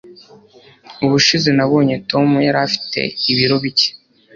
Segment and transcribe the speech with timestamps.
[1.05, 3.01] Ubushize nabonye Tom yari afite
[3.31, 3.89] ibiro bike.